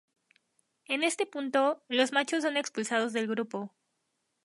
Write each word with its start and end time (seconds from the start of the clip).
En 0.87 1.03
este 1.03 1.27
punto, 1.27 1.83
los 1.87 2.11
machos 2.11 2.41
son 2.41 2.57
expulsados 2.57 3.13
del 3.13 3.27
grupo. 3.27 3.71